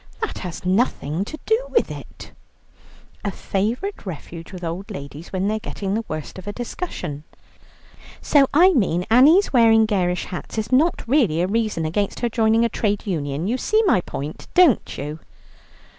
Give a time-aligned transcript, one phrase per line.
[0.19, 2.31] "That has nothing to do with it"
[3.23, 7.23] (a favourite refuge with old ladies when they are getting the worst of a discussion).
[7.23, 11.45] "Of course, if Hilda" "So I mean Annie's wearing garish hats is not really a
[11.47, 13.47] reason against her joining a Trade Union.
[13.47, 15.19] You see my point, don't you?"